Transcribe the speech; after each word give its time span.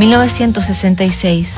1966. 0.00 1.56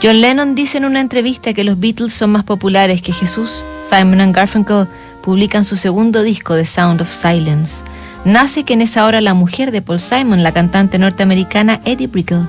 John 0.00 0.20
Lennon 0.20 0.54
dice 0.54 0.78
en 0.78 0.84
una 0.84 1.00
entrevista 1.00 1.52
que 1.52 1.64
los 1.64 1.80
Beatles 1.80 2.14
son 2.14 2.30
más 2.30 2.44
populares 2.44 3.02
que 3.02 3.12
Jesús. 3.12 3.64
Simon 3.82 4.20
and 4.20 4.32
Garfunkel 4.34 4.86
publican 5.22 5.64
su 5.64 5.74
segundo 5.74 6.22
disco, 6.22 6.54
The 6.54 6.66
Sound 6.66 7.02
of 7.02 7.10
Silence. 7.10 7.82
Nace 8.24 8.62
que 8.62 8.74
en 8.74 8.82
esa 8.82 9.06
hora 9.06 9.20
la 9.20 9.34
mujer 9.34 9.72
de 9.72 9.82
Paul 9.82 9.98
Simon, 9.98 10.44
la 10.44 10.52
cantante 10.52 11.00
norteamericana 11.00 11.80
Eddie 11.84 12.06
Brickell. 12.06 12.46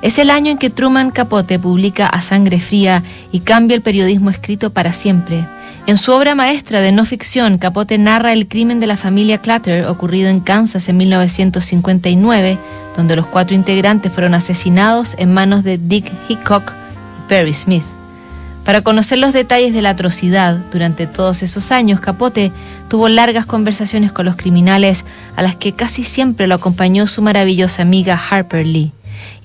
Es 0.00 0.18
el 0.18 0.30
año 0.30 0.52
en 0.52 0.58
que 0.58 0.70
Truman 0.70 1.10
Capote 1.10 1.58
publica 1.58 2.06
A 2.06 2.22
Sangre 2.22 2.58
Fría 2.58 3.02
y 3.30 3.40
cambia 3.40 3.74
el 3.74 3.82
periodismo 3.82 4.30
escrito 4.30 4.70
para 4.70 4.94
siempre. 4.94 5.46
En 5.88 5.96
su 5.96 6.12
obra 6.12 6.34
maestra 6.34 6.82
de 6.82 6.92
no 6.92 7.06
ficción, 7.06 7.56
Capote 7.56 7.96
narra 7.96 8.34
el 8.34 8.46
crimen 8.46 8.78
de 8.78 8.86
la 8.86 8.98
familia 8.98 9.38
Clutter 9.38 9.86
ocurrido 9.86 10.28
en 10.28 10.40
Kansas 10.40 10.86
en 10.90 10.98
1959, 10.98 12.58
donde 12.94 13.16
los 13.16 13.26
cuatro 13.26 13.56
integrantes 13.56 14.12
fueron 14.12 14.34
asesinados 14.34 15.14
en 15.16 15.32
manos 15.32 15.64
de 15.64 15.78
Dick 15.78 16.12
Hickok 16.28 16.74
y 16.74 17.28
Perry 17.28 17.54
Smith. 17.54 17.82
Para 18.66 18.82
conocer 18.82 19.16
los 19.18 19.32
detalles 19.32 19.72
de 19.72 19.80
la 19.80 19.88
atrocidad, 19.88 20.58
durante 20.70 21.06
todos 21.06 21.42
esos 21.42 21.72
años, 21.72 22.00
Capote 22.00 22.52
tuvo 22.90 23.08
largas 23.08 23.46
conversaciones 23.46 24.12
con 24.12 24.26
los 24.26 24.36
criminales 24.36 25.06
a 25.36 25.42
las 25.42 25.56
que 25.56 25.72
casi 25.72 26.04
siempre 26.04 26.46
lo 26.46 26.56
acompañó 26.56 27.06
su 27.06 27.22
maravillosa 27.22 27.80
amiga 27.80 28.20
Harper 28.30 28.66
Lee. 28.66 28.92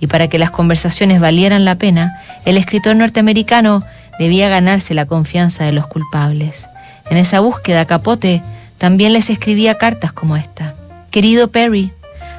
Y 0.01 0.07
para 0.07 0.27
que 0.27 0.39
las 0.39 0.51
conversaciones 0.51 1.21
valieran 1.21 1.63
la 1.63 1.75
pena, 1.75 2.21
el 2.43 2.57
escritor 2.57 2.97
norteamericano 2.97 3.85
debía 4.19 4.49
ganarse 4.49 4.93
la 4.93 5.05
confianza 5.05 5.63
de 5.65 5.71
los 5.71 5.87
culpables. 5.87 6.65
En 7.09 7.17
esa 7.17 7.39
búsqueda, 7.39 7.85
Capote 7.85 8.41
también 8.77 9.13
les 9.13 9.29
escribía 9.29 9.77
cartas 9.77 10.13
como 10.13 10.35
esta. 10.35 10.75
Querido 11.11 11.49
Perry, 11.49 11.91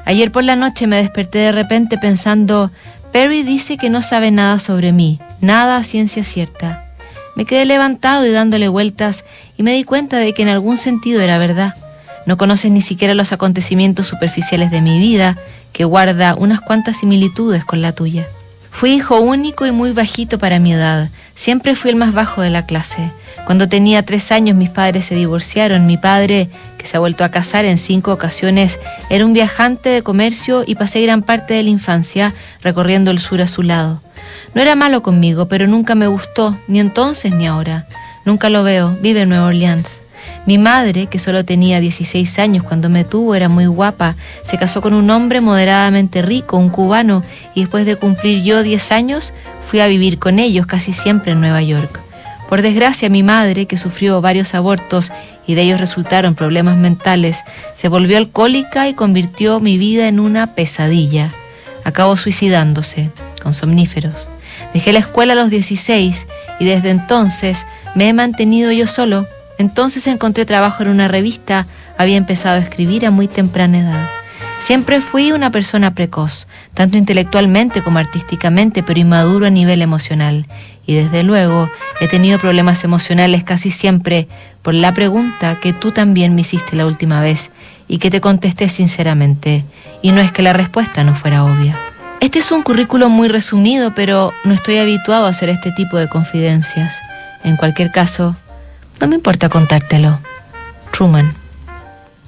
ayer 0.05 0.31
por 0.31 0.43
la 0.43 0.55
noche 0.55 0.87
me 0.87 0.97
desperté 0.97 1.39
de 1.39 1.51
repente 1.51 1.97
pensando, 1.97 2.71
Perry 3.11 3.43
dice 3.43 3.77
que 3.77 3.89
no 3.89 4.01
sabe 4.01 4.31
nada 4.31 4.59
sobre 4.59 4.91
mí, 4.91 5.19
nada 5.41 5.77
a 5.77 5.83
ciencia 5.83 6.23
cierta. 6.23 6.85
Me 7.35 7.45
quedé 7.45 7.65
levantado 7.65 8.25
y 8.25 8.31
dándole 8.31 8.67
vueltas 8.67 9.25
y 9.57 9.63
me 9.63 9.73
di 9.73 9.83
cuenta 9.83 10.17
de 10.17 10.33
que 10.33 10.43
en 10.43 10.49
algún 10.49 10.77
sentido 10.77 11.21
era 11.21 11.37
verdad. 11.37 11.75
No 12.25 12.37
conoces 12.37 12.71
ni 12.71 12.81
siquiera 12.81 13.13
los 13.13 13.31
acontecimientos 13.31 14.07
superficiales 14.07 14.71
de 14.71 14.81
mi 14.81 14.99
vida, 14.99 15.37
que 15.73 15.83
guarda 15.83 16.35
unas 16.35 16.61
cuantas 16.61 16.97
similitudes 16.97 17.63
con 17.65 17.81
la 17.81 17.91
tuya. 17.91 18.27
Fui 18.75 18.91
hijo 18.91 19.21
único 19.21 19.65
y 19.65 19.71
muy 19.71 19.93
bajito 19.93 20.37
para 20.37 20.59
mi 20.59 20.73
edad. 20.73 21.09
Siempre 21.33 21.77
fui 21.77 21.91
el 21.91 21.95
más 21.95 22.13
bajo 22.13 22.41
de 22.41 22.49
la 22.49 22.65
clase. 22.65 23.09
Cuando 23.45 23.69
tenía 23.69 24.03
tres 24.03 24.33
años 24.33 24.57
mis 24.57 24.69
padres 24.69 25.05
se 25.05 25.15
divorciaron. 25.15 25.87
Mi 25.87 25.97
padre, 25.97 26.49
que 26.77 26.85
se 26.85 26.97
ha 26.97 26.99
vuelto 26.99 27.23
a 27.23 27.29
casar 27.31 27.63
en 27.63 27.77
cinco 27.77 28.11
ocasiones, 28.11 28.77
era 29.09 29.25
un 29.25 29.31
viajante 29.31 29.87
de 29.87 30.03
comercio 30.03 30.65
y 30.67 30.75
pasé 30.75 31.01
gran 31.01 31.21
parte 31.21 31.53
de 31.53 31.63
la 31.63 31.69
infancia 31.69 32.33
recorriendo 32.61 33.11
el 33.11 33.19
sur 33.19 33.39
a 33.39 33.47
su 33.47 33.63
lado. 33.63 34.01
No 34.53 34.61
era 34.61 34.75
malo 34.75 35.01
conmigo, 35.01 35.47
pero 35.47 35.67
nunca 35.67 35.95
me 35.95 36.07
gustó, 36.07 36.57
ni 36.67 36.81
entonces 36.81 37.31
ni 37.31 37.47
ahora. 37.47 37.87
Nunca 38.25 38.49
lo 38.49 38.63
veo, 38.63 38.97
vive 38.99 39.21
en 39.21 39.29
Nueva 39.29 39.47
Orleans. 39.47 40.01
Mi 40.45 40.59
madre, 40.59 41.07
que 41.07 41.17
solo 41.17 41.43
tenía 41.43 41.79
16 41.79 42.37
años 42.37 42.63
cuando 42.63 42.87
me 42.89 43.03
tuvo, 43.03 43.33
era 43.33 43.49
muy 43.49 43.65
guapa. 43.65 44.15
Se 44.43 44.57
casó 44.57 44.81
con 44.81 44.93
un 44.93 45.09
hombre 45.09 45.41
moderadamente 45.41 46.21
rico, 46.21 46.57
un 46.57 46.69
cubano, 46.69 47.23
y 47.55 47.61
después 47.61 47.85
de 47.87 47.95
cumplir 47.95 48.43
yo 48.43 48.61
10 48.61 48.91
años, 48.91 49.33
fui 49.69 49.79
a 49.79 49.87
vivir 49.87 50.19
con 50.19 50.37
ellos 50.37 50.67
casi 50.67 50.93
siempre 50.93 51.31
en 51.31 51.41
Nueva 51.41 51.63
York. 51.63 51.99
Por 52.47 52.61
desgracia, 52.61 53.09
mi 53.09 53.23
madre, 53.23 53.65
que 53.65 53.79
sufrió 53.79 54.21
varios 54.21 54.53
abortos 54.53 55.11
y 55.47 55.55
de 55.55 55.63
ellos 55.63 55.79
resultaron 55.79 56.35
problemas 56.35 56.77
mentales, 56.77 57.39
se 57.75 57.87
volvió 57.87 58.17
alcohólica 58.17 58.87
y 58.87 58.93
convirtió 58.93 59.59
mi 59.59 59.79
vida 59.79 60.07
en 60.07 60.19
una 60.19 60.53
pesadilla. 60.53 61.31
Acabó 61.83 62.17
suicidándose, 62.17 63.09
con 63.41 63.55
somníferos. 63.55 64.27
Dejé 64.75 64.93
la 64.93 64.99
escuela 64.99 65.33
a 65.33 65.35
los 65.35 65.49
16 65.49 66.27
y 66.59 66.65
desde 66.65 66.91
entonces 66.91 67.65
me 67.95 68.07
he 68.09 68.13
mantenido 68.13 68.71
yo 68.71 68.85
solo 68.85 69.27
entonces 69.57 70.07
encontré 70.07 70.45
trabajo 70.45 70.83
en 70.83 70.89
una 70.89 71.07
revista, 71.07 71.67
había 71.97 72.17
empezado 72.17 72.55
a 72.55 72.63
escribir 72.63 73.05
a 73.05 73.11
muy 73.11 73.27
temprana 73.27 73.79
edad. 73.79 74.09
Siempre 74.61 74.99
fui 74.99 75.31
una 75.31 75.51
persona 75.51 75.93
precoz, 75.93 76.47
tanto 76.73 76.97
intelectualmente 76.97 77.83
como 77.83 77.99
artísticamente, 77.99 78.81
pero 78.81 78.99
inmaduro 78.99 79.45
a 79.45 79.51
nivel 79.51 79.81
emocional. 79.81 80.47
Y 80.87 80.95
desde 80.95 81.23
luego 81.23 81.69
he 81.99 82.07
tenido 82.07 82.39
problemas 82.39 82.83
emocionales 82.83 83.43
casi 83.43 83.69
siempre 83.69 84.27
por 84.63 84.73
la 84.73 84.93
pregunta 84.93 85.59
que 85.59 85.71
tú 85.71 85.91
también 85.91 86.33
me 86.33 86.41
hiciste 86.41 86.75
la 86.75 86.87
última 86.87 87.21
vez 87.21 87.51
y 87.87 87.99
que 87.99 88.09
te 88.09 88.21
contesté 88.21 88.67
sinceramente. 88.67 89.63
Y 90.01 90.11
no 90.11 90.21
es 90.21 90.31
que 90.31 90.41
la 90.41 90.53
respuesta 90.53 91.03
no 91.03 91.15
fuera 91.15 91.43
obvia. 91.43 91.77
Este 92.19 92.39
es 92.39 92.51
un 92.51 92.63
currículo 92.63 93.09
muy 93.09 93.27
resumido, 93.27 93.93
pero 93.93 94.33
no 94.45 94.53
estoy 94.53 94.77
habituado 94.77 95.27
a 95.27 95.29
hacer 95.29 95.49
este 95.49 95.71
tipo 95.73 95.97
de 95.97 96.09
confidencias. 96.09 96.99
En 97.43 97.55
cualquier 97.55 97.91
caso, 97.91 98.35
no 98.99 99.07
me 99.07 99.15
importa 99.15 99.49
contártelo. 99.49 100.19
Truman. 100.91 101.33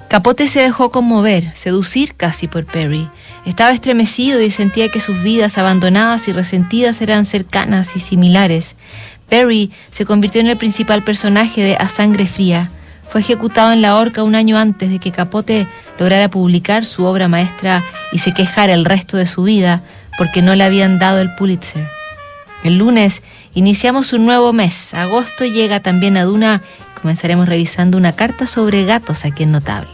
Capote 0.08 0.48
se 0.48 0.60
dejó 0.60 0.90
conmover, 0.90 1.54
seducir 1.54 2.14
casi 2.14 2.48
por 2.48 2.64
Perry. 2.64 3.08
Estaba 3.44 3.72
estremecido 3.72 4.40
y 4.40 4.50
sentía 4.50 4.88
que 4.88 5.00
sus 5.00 5.22
vidas 5.22 5.58
abandonadas 5.58 6.28
y 6.28 6.32
resentidas 6.32 7.02
eran 7.02 7.26
cercanas 7.26 7.94
y 7.94 8.00
similares. 8.00 8.74
Perry 9.28 9.70
se 9.90 10.06
convirtió 10.06 10.40
en 10.40 10.46
el 10.46 10.56
principal 10.56 11.04
personaje 11.04 11.62
de 11.62 11.76
A 11.76 11.88
Sangre 11.90 12.26
Fría. 12.26 12.70
Fue 13.10 13.20
ejecutado 13.20 13.72
en 13.72 13.82
la 13.82 13.96
horca 13.96 14.22
un 14.22 14.34
año 14.34 14.56
antes 14.56 14.90
de 14.90 14.98
que 14.98 15.12
Capote 15.12 15.66
lograra 15.98 16.30
publicar 16.30 16.86
su 16.86 17.04
obra 17.04 17.28
maestra 17.28 17.84
y 18.12 18.18
se 18.18 18.32
quejara 18.32 18.72
el 18.72 18.86
resto 18.86 19.18
de 19.18 19.26
su 19.26 19.42
vida 19.42 19.82
porque 20.16 20.40
no 20.40 20.54
le 20.54 20.64
habían 20.64 20.98
dado 20.98 21.20
el 21.20 21.34
Pulitzer. 21.34 21.97
El 22.64 22.78
lunes 22.78 23.22
iniciamos 23.54 24.12
un 24.12 24.26
nuevo 24.26 24.52
mes. 24.52 24.92
Agosto 24.94 25.44
llega 25.44 25.80
también 25.80 26.16
a 26.16 26.24
Duna. 26.24 26.62
Comenzaremos 27.00 27.48
revisando 27.48 27.96
una 27.96 28.16
carta 28.16 28.46
sobre 28.46 28.84
gatos 28.84 29.24
aquí 29.24 29.44
en 29.44 29.52
Notable. 29.52 29.86